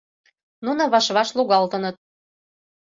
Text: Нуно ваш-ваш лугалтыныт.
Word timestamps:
Нуно 0.65 0.83
ваш-ваш 0.93 1.29
лугалтыныт. 1.37 1.95